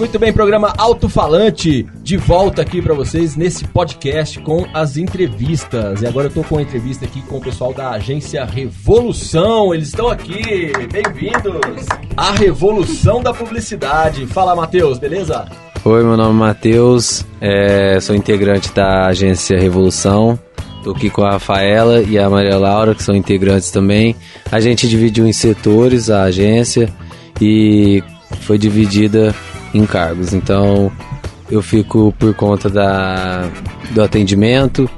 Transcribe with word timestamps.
muito 0.00 0.18
bem, 0.18 0.32
programa 0.32 0.72
Alto 0.78 1.10
Falante 1.10 1.86
de 2.02 2.16
volta 2.16 2.62
aqui 2.62 2.80
para 2.80 2.94
vocês 2.94 3.36
nesse 3.36 3.66
podcast 3.66 4.40
com 4.40 4.64
as 4.72 4.96
entrevistas. 4.96 6.00
E 6.00 6.06
agora 6.06 6.28
eu 6.28 6.32
tô 6.32 6.42
com 6.42 6.56
a 6.56 6.62
entrevista 6.62 7.04
aqui 7.04 7.20
com 7.20 7.36
o 7.36 7.40
pessoal 7.40 7.74
da 7.74 7.90
agência 7.90 8.42
Revolução. 8.46 9.74
Eles 9.74 9.88
estão 9.88 10.08
aqui, 10.08 10.72
bem-vindos. 10.90 11.86
A 12.16 12.32
revolução 12.32 13.22
da 13.22 13.34
publicidade. 13.34 14.26
Fala, 14.26 14.56
Matheus, 14.56 14.98
beleza? 14.98 15.46
Oi, 15.84 16.02
meu 16.02 16.16
nome 16.16 16.30
é 16.30 16.46
Matheus, 16.46 17.26
é, 17.38 18.00
sou 18.00 18.16
integrante 18.16 18.72
da 18.72 19.04
agência 19.04 19.58
Revolução. 19.58 20.38
Tô 20.82 20.92
aqui 20.92 21.10
com 21.10 21.22
a 21.22 21.32
Rafaela 21.32 22.00
e 22.00 22.18
a 22.18 22.30
Maria 22.30 22.56
Laura, 22.56 22.94
que 22.94 23.02
são 23.02 23.14
integrantes 23.14 23.70
também. 23.70 24.16
A 24.50 24.60
gente 24.60 24.88
dividiu 24.88 25.26
em 25.26 25.32
setores 25.34 26.08
a 26.08 26.22
agência 26.22 26.90
e 27.38 28.02
foi 28.40 28.56
dividida 28.56 29.34
em 29.74 29.86
cargos. 29.86 30.32
Então 30.32 30.90
eu 31.50 31.62
fico 31.62 32.14
por 32.18 32.34
conta 32.34 32.68
da, 32.68 33.48
do 33.90 34.02
atendimento 34.02 34.88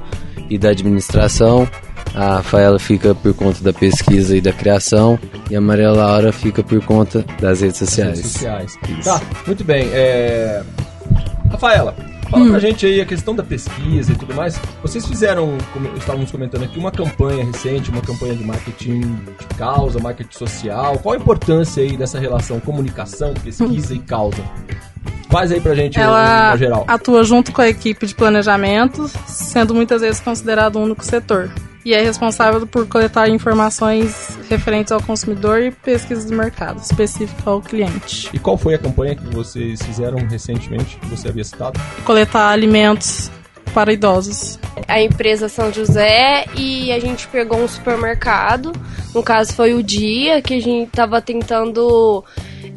e 0.49 0.57
da 0.57 0.69
administração. 0.69 1.67
A 2.13 2.35
Rafaela 2.35 2.77
fica 2.77 3.15
por 3.15 3.33
conta 3.33 3.63
da 3.63 3.73
pesquisa 3.73 4.37
e 4.37 4.41
da 4.41 4.53
criação. 4.53 5.17
E 5.49 5.55
a 5.55 5.61
Maria 5.61 5.91
Laura 5.91 6.31
fica 6.31 6.61
por 6.63 6.83
conta 6.85 7.25
das 7.41 7.61
redes 7.61 7.77
sociais. 7.77 8.17
Redes 8.19 8.31
sociais. 8.31 8.79
Tá, 9.03 9.21
muito 9.47 9.63
bem. 9.63 9.89
É... 9.91 10.61
Rafaela, 11.49 11.95
fala 12.33 12.45
hum. 12.45 12.49
pra 12.49 12.59
gente 12.59 12.85
aí 12.85 12.99
a 12.99 13.05
questão 13.05 13.35
da 13.35 13.43
pesquisa 13.43 14.11
e 14.11 14.15
tudo 14.15 14.33
mais. 14.33 14.59
Vocês 14.81 15.05
fizeram, 15.05 15.55
como 15.71 15.87
estávamos 15.95 16.31
comentando 16.31 16.63
aqui, 16.63 16.79
uma 16.79 16.91
campanha 16.91 17.45
recente, 17.45 17.91
uma 17.91 18.01
campanha 18.01 18.35
de 18.35 18.43
marketing 18.43 19.01
de 19.01 19.47
causa, 19.57 19.99
marketing 19.99 20.35
social. 20.35 20.97
Qual 20.97 21.13
a 21.13 21.17
importância 21.17 21.83
aí 21.83 21.95
dessa 21.95 22.19
relação 22.19 22.59
comunicação, 22.59 23.33
pesquisa 23.35 23.93
hum. 23.93 23.97
e 23.97 23.99
causa? 23.99 24.43
Faz 25.29 25.51
aí 25.51 25.61
pra 25.61 25.73
gente 25.73 25.99
Ela 25.99 26.55
geral. 26.57 26.85
atua 26.87 27.23
junto 27.23 27.51
com 27.51 27.61
a 27.61 27.67
equipe 27.67 28.05
de 28.05 28.13
planejamento, 28.13 29.07
sendo 29.25 29.73
muitas 29.73 30.01
vezes 30.01 30.19
considerado 30.19 30.77
um 30.77 30.83
único 30.83 31.03
setor. 31.03 31.51
E 31.85 31.93
é 31.93 32.01
responsável 32.01 32.65
por 32.65 32.87
coletar 32.87 33.27
informações 33.29 34.37
referentes 34.49 34.91
ao 34.91 35.01
consumidor 35.01 35.61
e 35.61 35.71
pesquisa 35.71 36.27
do 36.27 36.35
mercado, 36.35 36.79
específica 36.79 37.49
ao 37.49 37.61
cliente. 37.61 38.29
E 38.33 38.39
qual 38.39 38.57
foi 38.57 38.75
a 38.75 38.77
campanha 38.77 39.15
que 39.15 39.25
vocês 39.27 39.81
fizeram 39.81 40.17
recentemente, 40.19 40.97
que 40.97 41.07
você 41.07 41.27
havia 41.27 41.43
citado? 41.43 41.79
Coletar 42.05 42.49
alimentos 42.49 43.29
para 43.73 43.91
idosos. 43.91 44.59
A 44.87 45.01
empresa 45.01 45.49
São 45.49 45.73
José 45.73 46.45
e 46.55 46.91
a 46.91 46.99
gente 46.99 47.27
pegou 47.27 47.59
um 47.59 47.67
supermercado. 47.67 48.71
No 49.13 49.21
caso 49.21 49.53
foi 49.53 49.73
o 49.73 49.83
dia 49.83 50.41
que 50.41 50.53
a 50.53 50.61
gente 50.61 50.87
estava 50.87 51.21
tentando 51.21 52.23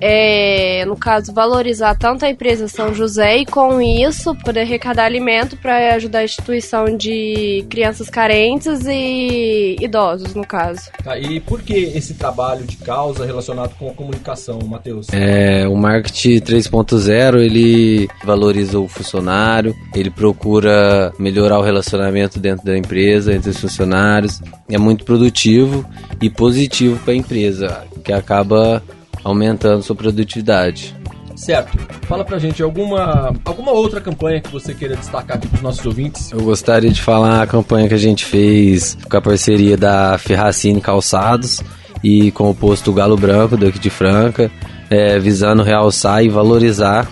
é, 0.00 0.84
no 0.86 0.96
caso, 0.96 1.32
valorizar 1.32 1.94
tanto 1.94 2.24
a 2.24 2.30
empresa 2.30 2.68
São 2.68 2.94
José 2.94 3.38
e 3.38 3.46
com 3.46 3.80
isso 3.80 4.34
poder 4.36 4.60
arrecadar 4.60 5.04
alimento 5.04 5.56
para 5.56 5.94
ajudar 5.94 6.20
a 6.20 6.24
instituição 6.24 6.96
de 6.96 7.64
crianças 7.68 8.10
carentes 8.10 8.86
e 8.86 9.76
idosos, 9.80 10.34
no 10.34 10.46
caso. 10.46 10.90
Tá, 11.02 11.18
e 11.18 11.40
por 11.40 11.62
que 11.62 11.74
esse 11.74 12.14
trabalho 12.14 12.64
de 12.64 12.76
causa 12.76 13.24
relacionado 13.24 13.74
com 13.78 13.88
a 13.88 13.94
comunicação, 13.94 14.58
Matheus? 14.66 15.06
É, 15.12 15.66
o 15.66 15.76
marketing 15.76 16.40
3.0 16.40 17.38
ele 17.38 18.08
valoriza 18.24 18.78
o 18.78 18.88
funcionário, 18.88 19.74
ele 19.94 20.10
procura 20.10 21.12
melhorar 21.18 21.58
o 21.58 21.62
relacionamento 21.62 22.38
dentro 22.38 22.64
da 22.66 22.76
empresa, 22.76 23.34
entre 23.34 23.50
os 23.50 23.58
funcionários, 23.58 24.40
é 24.68 24.78
muito 24.78 25.04
produtivo 25.04 25.84
e 26.20 26.28
positivo 26.28 26.98
para 27.02 27.12
a 27.12 27.16
empresa, 27.16 27.84
que 28.04 28.12
acaba 28.12 28.82
aumentando 29.26 29.82
sua 29.82 29.96
produtividade. 29.96 30.94
Certo. 31.34 31.76
Fala 32.06 32.24
pra 32.24 32.38
gente 32.38 32.62
alguma, 32.62 33.34
alguma 33.44 33.72
outra 33.72 34.00
campanha 34.00 34.40
que 34.40 34.50
você 34.50 34.72
queira 34.72 34.96
destacar 34.96 35.36
aqui 35.36 35.48
pros 35.48 35.60
nossos 35.60 35.84
ouvintes. 35.84 36.30
Eu 36.30 36.40
gostaria 36.40 36.90
de 36.90 37.02
falar 37.02 37.42
a 37.42 37.46
campanha 37.46 37.88
que 37.88 37.94
a 37.94 37.98
gente 37.98 38.24
fez 38.24 38.96
com 39.10 39.16
a 39.16 39.20
parceria 39.20 39.76
da 39.76 40.16
Ferracine 40.16 40.80
Calçados 40.80 41.60
e 42.02 42.30
com 42.30 42.48
o 42.48 42.54
posto 42.54 42.92
Galo 42.92 43.16
Branco 43.16 43.56
daqui 43.56 43.80
de 43.80 43.90
Franca, 43.90 44.50
é, 44.88 45.18
visando 45.18 45.62
realçar 45.62 46.24
e 46.24 46.28
valorizar 46.28 47.06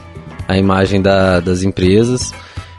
a 0.47 0.57
imagem 0.57 1.03
da, 1.03 1.41
das 1.41 1.65
empresas. 1.65 2.33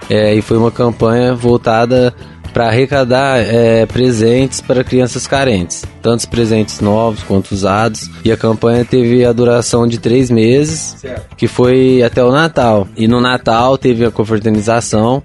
É, 0.09 0.33
e 0.33 0.41
foi 0.41 0.57
uma 0.57 0.71
campanha 0.71 1.35
voltada 1.35 2.15
para 2.55 2.67
arrecadar 2.67 3.37
é, 3.37 3.85
presentes 3.85 4.61
para 4.61 4.81
crianças 4.81 5.27
carentes, 5.27 5.83
tantos 6.01 6.25
presentes 6.25 6.79
novos 6.79 7.21
quanto 7.21 7.51
usados. 7.51 8.09
E 8.23 8.31
a 8.31 8.37
campanha 8.37 8.85
teve 8.85 9.25
a 9.25 9.33
duração 9.33 9.85
de 9.85 9.97
três 9.97 10.31
meses, 10.31 10.95
certo. 10.99 11.35
que 11.35 11.49
foi 11.49 12.01
até 12.01 12.23
o 12.23 12.31
Natal. 12.31 12.87
E 12.95 13.09
no 13.09 13.19
Natal 13.19 13.77
teve 13.77 14.05
a 14.05 14.11
confraternização 14.11 15.21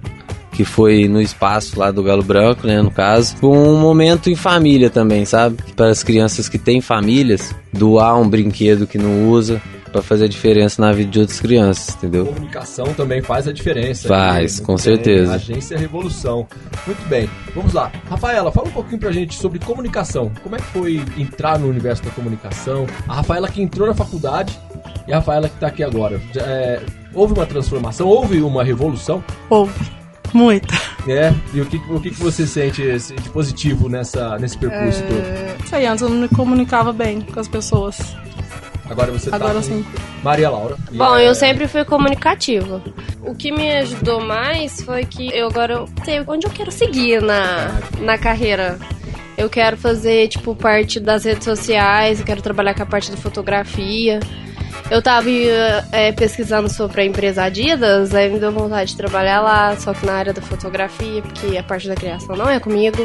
que 0.51 0.65
foi 0.65 1.07
no 1.07 1.21
espaço 1.21 1.79
lá 1.79 1.89
do 1.89 2.03
Galo 2.03 2.21
Branco, 2.21 2.67
né, 2.67 2.81
no 2.81 2.91
caso. 2.91 3.37
Um 3.41 3.79
momento 3.79 4.29
em 4.29 4.35
família 4.35 4.89
também, 4.89 5.23
sabe? 5.23 5.55
Para 5.73 5.87
as 5.87 6.03
crianças 6.03 6.49
que 6.49 6.57
têm 6.57 6.81
famílias, 6.81 7.55
doar 7.71 8.19
um 8.19 8.27
brinquedo 8.27 8.85
que 8.85 8.97
não 8.97 9.29
usa, 9.29 9.61
para 9.91 10.01
fazer 10.01 10.25
a 10.25 10.27
diferença 10.27 10.81
na 10.81 10.91
vida 10.91 11.11
de 11.11 11.19
outras 11.19 11.39
crianças, 11.39 11.95
entendeu? 11.95 12.23
A 12.23 12.27
comunicação 12.27 12.85
também 12.93 13.21
faz 13.21 13.47
a 13.47 13.51
diferença. 13.51 14.07
Faz, 14.07 14.59
com 14.59 14.75
bem. 14.75 14.83
certeza. 14.83 15.33
Agência 15.33 15.77
Revolução. 15.77 16.47
Muito 16.87 17.07
bem, 17.07 17.29
vamos 17.53 17.73
lá. 17.73 17.91
Rafaela, 18.09 18.51
fala 18.51 18.67
um 18.67 18.71
pouquinho 18.71 18.99
pra 18.99 19.11
gente 19.11 19.35
sobre 19.35 19.59
comunicação. 19.59 20.31
Como 20.41 20.55
é 20.55 20.59
que 20.59 20.65
foi 20.65 21.03
entrar 21.17 21.59
no 21.59 21.67
universo 21.67 22.03
da 22.03 22.11
comunicação? 22.11 22.87
A 23.07 23.15
Rafaela 23.15 23.47
que 23.49 23.61
entrou 23.61 23.87
na 23.87 23.93
faculdade 23.93 24.57
e 25.07 25.13
a 25.13 25.17
Rafaela 25.17 25.49
que 25.49 25.59
tá 25.59 25.67
aqui 25.67 25.83
agora. 25.83 26.21
É, 26.35 26.81
houve 27.13 27.33
uma 27.33 27.45
transformação? 27.45 28.07
Houve 28.07 28.41
uma 28.41 28.63
revolução? 28.63 29.23
Houve. 29.49 29.73
Muita. 30.33 30.73
É, 31.07 31.33
e 31.53 31.59
o 31.59 31.65
que, 31.65 31.77
o 31.89 31.99
que 31.99 32.11
você 32.11 32.47
sente 32.47 32.81
de 32.81 33.29
positivo 33.31 33.89
nessa, 33.89 34.37
nesse 34.37 34.57
percurso 34.57 35.03
é... 35.03 35.07
todo? 35.07 35.67
Sei, 35.67 35.85
antes 35.85 36.01
eu 36.01 36.09
não 36.09 36.17
me 36.17 36.29
comunicava 36.29 36.93
bem 36.93 37.21
com 37.21 37.39
as 37.39 37.47
pessoas. 37.47 38.15
Agora 38.91 39.09
você 39.09 39.29
tá 39.29 39.37
Agora 39.37 39.61
sim. 39.61 39.85
Maria 40.21 40.49
Laura. 40.49 40.75
Bom, 40.91 41.15
é... 41.15 41.27
eu 41.27 41.33
sempre 41.33 41.65
fui 41.65 41.85
comunicativa. 41.85 42.83
O 43.23 43.33
que 43.33 43.49
me 43.49 43.71
ajudou 43.77 44.19
mais 44.19 44.81
foi 44.81 45.05
que 45.05 45.33
eu 45.33 45.47
agora 45.47 45.85
sei 46.03 46.21
onde 46.27 46.45
eu 46.45 46.51
quero 46.51 46.71
seguir 46.71 47.21
na, 47.21 47.79
na 47.99 48.17
carreira. 48.17 48.77
Eu 49.37 49.49
quero 49.49 49.77
fazer, 49.77 50.27
tipo, 50.27 50.53
parte 50.53 50.99
das 50.99 51.23
redes 51.23 51.45
sociais, 51.45 52.19
eu 52.19 52.25
quero 52.25 52.41
trabalhar 52.41 52.75
com 52.75 52.83
a 52.83 52.85
parte 52.85 53.09
da 53.09 53.17
fotografia. 53.17 54.19
Eu 54.89 55.01
tava 55.01 55.29
é, 55.93 56.11
pesquisando 56.11 56.69
sobre 56.69 57.01
a 57.01 57.05
empresa 57.05 57.43
Adidas, 57.43 58.13
aí 58.13 58.29
me 58.29 58.39
deu 58.39 58.51
vontade 58.51 58.91
de 58.91 58.97
trabalhar 58.97 59.39
lá, 59.39 59.75
só 59.77 59.93
que 59.93 60.05
na 60.05 60.13
área 60.13 60.33
da 60.33 60.41
fotografia, 60.41 61.21
porque 61.21 61.57
a 61.57 61.63
parte 61.63 61.87
da 61.87 61.95
criação 61.95 62.35
não 62.35 62.49
é 62.49 62.59
comigo. 62.59 62.97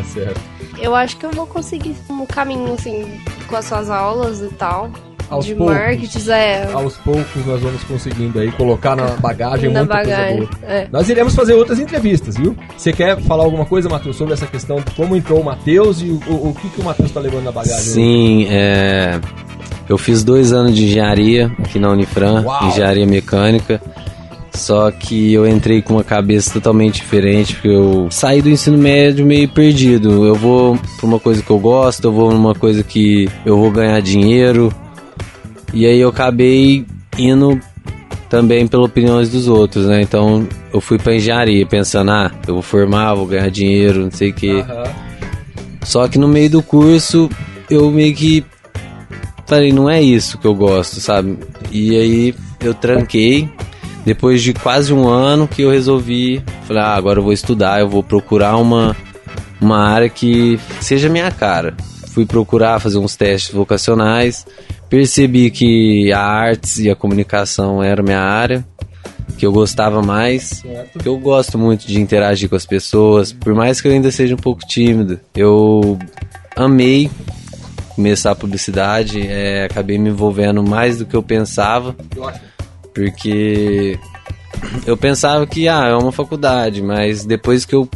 É 0.00 0.02
certo. 0.08 0.40
Eu 0.78 0.94
acho 0.94 1.18
que 1.18 1.26
eu 1.26 1.30
vou 1.30 1.46
conseguir 1.46 1.94
um 2.08 2.24
caminho, 2.24 2.72
assim, 2.72 3.20
com 3.46 3.54
as 3.54 3.66
suas 3.66 3.90
aulas 3.90 4.40
e 4.40 4.48
tal 4.54 4.90
aos 5.28 5.44
de 5.44 5.54
poucos, 5.54 5.74
marketing, 5.74 6.30
é. 6.30 6.68
Aos 6.72 6.96
poucos 6.98 7.46
nós 7.46 7.60
vamos 7.60 7.82
conseguindo 7.84 8.38
aí 8.38 8.50
colocar 8.52 8.96
na 8.96 9.08
bagagem 9.16 9.70
na 9.70 9.80
muita 9.80 9.94
bagagem, 9.94 10.38
coisa 10.38 10.52
boa. 10.60 10.72
É. 10.72 10.88
Nós 10.90 11.08
iremos 11.08 11.34
fazer 11.34 11.54
outras 11.54 11.78
entrevistas, 11.78 12.36
viu? 12.36 12.56
Você 12.76 12.92
quer 12.92 13.20
falar 13.22 13.44
alguma 13.44 13.64
coisa, 13.64 13.88
Matheus, 13.88 14.16
sobre 14.16 14.34
essa 14.34 14.46
questão 14.46 14.76
de 14.76 14.90
como 14.94 15.16
entrou 15.16 15.40
o 15.40 15.44
Matheus 15.44 16.00
e 16.00 16.06
o, 16.06 16.20
o, 16.28 16.50
o 16.50 16.54
que, 16.54 16.68
que 16.68 16.80
o 16.80 16.84
Matheus 16.84 17.08
está 17.08 17.20
levando 17.20 17.44
na 17.44 17.52
bagagem? 17.52 17.78
Sim, 17.78 18.46
é... 18.48 19.18
eu 19.88 19.98
fiz 19.98 20.22
dois 20.22 20.52
anos 20.52 20.74
de 20.74 20.84
engenharia 20.84 21.50
aqui 21.58 21.78
na 21.78 21.90
Unifran, 21.90 22.42
Uau. 22.42 22.68
engenharia 22.68 23.06
mecânica. 23.06 23.80
Só 24.56 24.90
que 24.90 25.34
eu 25.34 25.46
entrei 25.46 25.82
com 25.82 25.94
uma 25.94 26.04
cabeça 26.04 26.50
totalmente 26.50 26.94
diferente, 26.94 27.52
porque 27.54 27.68
eu 27.68 28.08
saí 28.10 28.40
do 28.40 28.48
ensino 28.48 28.78
médio 28.78 29.26
meio 29.26 29.46
perdido. 29.48 30.26
Eu 30.26 30.34
vou 30.34 30.78
pra 30.96 31.06
uma 31.06 31.20
coisa 31.20 31.42
que 31.42 31.50
eu 31.50 31.58
gosto, 31.58 32.04
eu 32.04 32.12
vou 32.12 32.32
numa 32.32 32.54
coisa 32.54 32.82
que 32.82 33.28
eu 33.44 33.58
vou 33.58 33.70
ganhar 33.70 34.00
dinheiro, 34.00 34.72
e 35.76 35.84
aí 35.84 36.00
eu 36.00 36.08
acabei 36.08 36.86
indo 37.18 37.60
também 38.30 38.66
pelas 38.66 38.86
opiniões 38.86 39.28
dos 39.28 39.46
outros, 39.46 39.84
né? 39.84 40.00
Então 40.00 40.48
eu 40.72 40.80
fui 40.80 40.96
pra 40.96 41.14
engenharia 41.14 41.66
pensando, 41.66 42.12
ah, 42.12 42.30
eu 42.48 42.54
vou 42.54 42.62
formar, 42.62 43.12
vou 43.12 43.26
ganhar 43.26 43.50
dinheiro, 43.50 44.04
não 44.04 44.10
sei 44.10 44.30
o 44.30 44.32
quê. 44.32 44.52
Uhum. 44.54 44.84
Só 45.84 46.08
que 46.08 46.18
no 46.18 46.26
meio 46.26 46.48
do 46.48 46.62
curso 46.62 47.28
eu 47.68 47.90
meio 47.90 48.14
que 48.14 48.42
falei, 49.46 49.70
não 49.70 49.88
é 49.88 50.00
isso 50.00 50.38
que 50.38 50.46
eu 50.46 50.54
gosto, 50.54 50.98
sabe? 50.98 51.38
E 51.70 51.94
aí 51.94 52.34
eu 52.60 52.72
tranquei. 52.72 53.46
Depois 54.02 54.42
de 54.42 54.54
quase 54.54 54.94
um 54.94 55.06
ano 55.06 55.46
que 55.46 55.60
eu 55.60 55.70
resolvi, 55.70 56.42
falei, 56.62 56.82
ah, 56.82 56.94
agora 56.94 57.18
eu 57.18 57.22
vou 57.22 57.34
estudar, 57.34 57.80
eu 57.80 57.88
vou 57.88 58.02
procurar 58.02 58.56
uma, 58.56 58.96
uma 59.60 59.86
área 59.86 60.08
que 60.08 60.58
seja 60.80 61.10
minha 61.10 61.30
cara. 61.30 61.76
Fui 62.16 62.24
procurar 62.24 62.80
fazer 62.80 62.96
uns 62.96 63.14
testes 63.14 63.52
vocacionais 63.52 64.46
percebi 64.88 65.50
que 65.50 66.10
a 66.12 66.20
artes 66.20 66.78
e 66.78 66.90
a 66.90 66.96
comunicação 66.96 67.82
era 67.82 68.02
minha 68.02 68.20
área, 68.20 68.66
que 69.36 69.44
eu 69.44 69.52
gostava 69.52 70.00
mais, 70.00 70.62
certo. 70.62 70.98
que 70.98 71.06
eu 71.06 71.18
gosto 71.18 71.58
muito 71.58 71.86
de 71.86 72.00
interagir 72.00 72.48
com 72.48 72.56
as 72.56 72.64
pessoas, 72.64 73.34
por 73.34 73.54
mais 73.54 73.80
que 73.80 73.88
eu 73.88 73.92
ainda 73.92 74.10
seja 74.10 74.34
um 74.34 74.38
pouco 74.38 74.66
tímido. 74.66 75.20
Eu 75.34 75.98
amei 76.54 77.10
começar 77.94 78.30
a 78.30 78.34
publicidade, 78.34 79.26
é, 79.26 79.64
acabei 79.64 79.98
me 79.98 80.08
envolvendo 80.10 80.62
mais 80.62 80.98
do 80.98 81.04
que 81.04 81.14
eu 81.14 81.22
pensava. 81.22 81.94
Porque 82.94 83.98
eu 84.86 84.96
pensava 84.96 85.46
que 85.46 85.68
ah, 85.68 85.88
é 85.88 85.94
uma 85.94 86.12
faculdade, 86.12 86.80
mas 86.80 87.26
depois 87.26 87.66
que 87.66 87.74
eu 87.74 87.86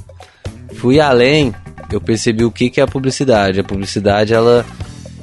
fui 0.75 1.01
além, 1.01 1.55
eu 1.93 2.01
percebi 2.01 2.45
o 2.45 2.51
que, 2.51 2.71
que 2.71 2.81
é 2.81 2.85
a 2.85 2.87
publicidade. 2.87 3.61
A 3.61 3.65
publicidade 3.65 4.33
ela, 4.33 4.65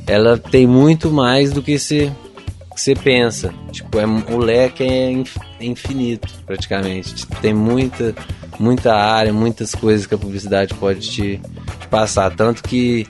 ela 0.06 0.38
tem 0.38 0.68
muito 0.68 1.10
mais 1.10 1.52
do 1.52 1.62
que 1.62 1.78
se 1.80 2.12
você 2.76 2.94
pensa. 2.94 3.54
Tipo, 3.72 4.00
é, 4.00 4.06
o 4.06 4.38
leque 4.38 4.84
é 4.84 5.24
infinito, 5.60 6.28
praticamente. 6.46 7.26
Tem 7.42 7.54
muita, 7.54 8.16
muita 8.60 8.94
área, 8.94 9.34
muitas 9.34 9.74
coisas 9.74 10.06
que 10.06 10.14
a 10.14 10.18
publicidade 10.18 10.74
pode 10.76 11.02
te, 11.02 11.42
te 11.80 11.88
passar. 11.90 12.36
Tanto 12.36 12.64
que 12.64 13.08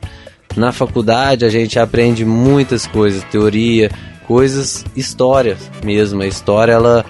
na 0.55 0.71
faculdade 0.71 1.45
a 1.45 1.49
gente 1.49 1.77
aprende 1.77 2.25
muitas 2.25 2.87
coisas, 2.87 3.23
teoria, 3.25 3.91
coisas, 4.25 4.85
história 4.95 5.57
mesmo. 5.83 6.21
A 6.21 6.27
história 6.27 6.71
ela 6.71 7.05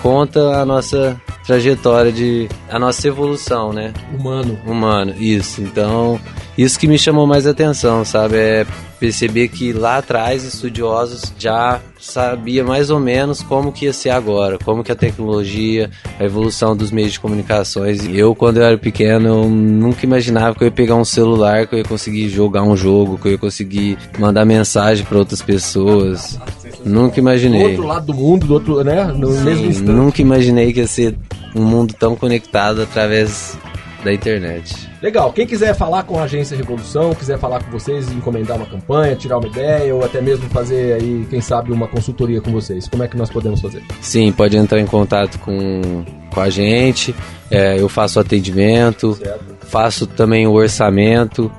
conta 0.00 0.60
a 0.60 0.64
nossa 0.64 1.20
trajetória 1.48 2.12
de 2.12 2.46
a 2.68 2.78
nossa 2.78 3.08
evolução, 3.08 3.72
né? 3.72 3.94
Humano. 4.12 4.58
Humano, 4.66 5.14
isso. 5.18 5.62
Então, 5.62 6.20
isso 6.58 6.78
que 6.78 6.86
me 6.86 6.98
chamou 6.98 7.26
mais 7.26 7.46
atenção, 7.46 8.04
sabe? 8.04 8.36
É 8.36 8.66
perceber 9.00 9.48
que 9.48 9.72
lá 9.72 9.98
atrás 9.98 10.44
estudiosos 10.44 11.32
já 11.38 11.80
sabia 11.98 12.64
mais 12.64 12.90
ou 12.90 12.98
menos 12.98 13.42
como 13.42 13.72
que 13.72 13.84
ia 13.86 13.92
ser 13.92 14.10
agora, 14.10 14.58
como 14.58 14.82
que 14.82 14.90
a 14.90 14.96
tecnologia, 14.96 15.88
a 16.18 16.24
evolução 16.24 16.76
dos 16.76 16.90
meios 16.90 17.12
de 17.12 17.20
comunicações. 17.20 18.06
Eu, 18.12 18.34
quando 18.34 18.58
eu 18.58 18.64
era 18.64 18.76
pequeno, 18.76 19.28
eu 19.28 19.48
nunca 19.48 20.04
imaginava 20.04 20.54
que 20.54 20.64
eu 20.64 20.66
ia 20.66 20.72
pegar 20.72 20.96
um 20.96 21.04
celular, 21.04 21.66
que 21.66 21.76
eu 21.76 21.78
ia 21.78 21.84
conseguir 21.84 22.28
jogar 22.28 22.62
um 22.62 22.76
jogo, 22.76 23.16
que 23.16 23.28
eu 23.28 23.32
ia 23.32 23.38
conseguir 23.38 23.96
mandar 24.18 24.44
mensagem 24.44 25.06
para 25.06 25.16
outras 25.16 25.40
pessoas. 25.40 26.38
Nunca 26.84 27.18
imaginei. 27.18 27.62
Do 27.62 27.68
outro 27.68 27.86
lado 27.86 28.06
do 28.06 28.14
mundo, 28.14 28.46
do 28.46 28.54
outro, 28.54 28.84
né? 28.84 29.04
No 29.04 29.32
Sim, 29.32 29.44
mesmo 29.44 29.66
instante. 29.66 29.90
Nunca 29.90 30.20
imaginei 30.20 30.72
que 30.72 30.80
ia 30.80 30.86
ser 30.86 31.16
um 31.58 31.64
mundo 31.64 31.94
tão 31.94 32.16
conectado 32.16 32.82
através 32.82 33.58
da 34.04 34.12
internet. 34.12 34.88
Legal. 35.02 35.32
Quem 35.32 35.46
quiser 35.46 35.74
falar 35.74 36.02
com 36.04 36.18
a 36.18 36.24
Agência 36.24 36.56
Revolução, 36.56 37.14
quiser 37.14 37.38
falar 37.38 37.62
com 37.62 37.70
vocês, 37.70 38.10
encomendar 38.10 38.56
uma 38.56 38.66
campanha, 38.66 39.14
tirar 39.16 39.38
uma 39.38 39.48
ideia 39.48 39.94
ou 39.94 40.04
até 40.04 40.20
mesmo 40.20 40.48
fazer 40.50 40.94
aí, 40.94 41.26
quem 41.28 41.40
sabe, 41.40 41.72
uma 41.72 41.86
consultoria 41.86 42.40
com 42.40 42.50
vocês, 42.50 42.88
como 42.88 43.02
é 43.02 43.08
que 43.08 43.16
nós 43.16 43.30
podemos 43.30 43.60
fazer? 43.60 43.82
Sim, 44.00 44.32
pode 44.32 44.56
entrar 44.56 44.80
em 44.80 44.86
contato 44.86 45.38
com, 45.40 46.04
com 46.30 46.40
a 46.40 46.50
gente. 46.50 47.14
É, 47.50 47.80
eu 47.80 47.88
faço 47.88 48.18
atendimento, 48.20 49.14
certo. 49.14 49.56
faço 49.62 50.06
também 50.06 50.46
o 50.46 50.52
orçamento. 50.52 51.50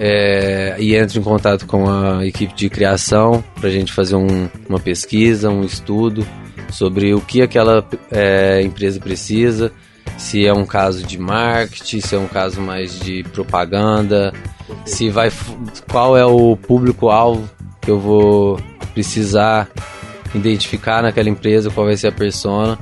É, 0.00 0.76
e 0.78 0.94
entro 0.94 1.18
em 1.18 1.22
contato 1.24 1.66
com 1.66 1.90
a 1.90 2.24
equipe 2.24 2.54
de 2.54 2.70
criação 2.70 3.42
para 3.56 3.68
a 3.68 3.72
gente 3.72 3.92
fazer 3.92 4.14
um, 4.14 4.48
uma 4.68 4.78
pesquisa, 4.78 5.50
um 5.50 5.64
estudo 5.64 6.24
sobre 6.70 7.14
o 7.14 7.20
que 7.20 7.42
aquela 7.42 7.84
é, 8.10 8.62
empresa 8.62 9.00
precisa, 9.00 9.72
se 10.16 10.46
é 10.46 10.52
um 10.52 10.66
caso 10.66 11.04
de 11.04 11.18
marketing, 11.18 12.00
se 12.00 12.14
é 12.14 12.18
um 12.18 12.26
caso 12.26 12.60
mais 12.60 12.98
de 12.98 13.22
propaganda, 13.24 14.32
se 14.84 15.10
vai 15.10 15.30
qual 15.90 16.16
é 16.16 16.24
o 16.24 16.56
público-alvo 16.56 17.48
que 17.80 17.90
eu 17.90 17.98
vou 17.98 18.60
precisar 18.94 19.68
identificar 20.34 21.02
naquela 21.02 21.28
empresa, 21.28 21.70
qual 21.70 21.86
vai 21.86 21.96
ser 21.96 22.08
a 22.08 22.12
persona. 22.12 22.78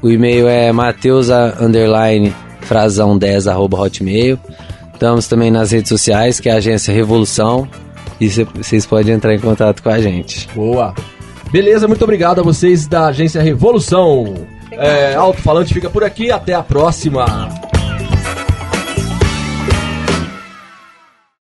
O 0.00 0.08
e-mail 0.08 0.48
é 0.48 0.72
mateus 0.72 1.28
underline 1.60 2.34
frasão 2.62 3.16
10 3.16 3.48
arroba 3.48 3.78
hotmail. 3.78 4.38
Estamos 4.92 5.28
também 5.28 5.50
nas 5.50 5.70
redes 5.70 5.88
sociais, 5.88 6.40
que 6.40 6.48
é 6.48 6.52
a 6.52 6.56
agência 6.56 6.92
Revolução. 6.92 7.68
E 8.20 8.28
vocês 8.28 8.84
podem 8.84 9.14
entrar 9.14 9.32
em 9.32 9.38
contato 9.38 9.82
com 9.82 9.90
a 9.90 10.00
gente. 10.00 10.48
Boa! 10.54 10.94
Beleza, 11.50 11.88
muito 11.88 12.02
obrigado 12.04 12.40
a 12.40 12.42
vocês 12.42 12.86
da 12.86 13.06
agência 13.06 13.40
Revolução. 13.40 14.46
É, 14.70 15.14
Alto 15.14 15.40
Falante 15.40 15.72
fica 15.72 15.88
por 15.88 16.04
aqui, 16.04 16.30
até 16.30 16.52
a 16.52 16.62
próxima. 16.62 17.48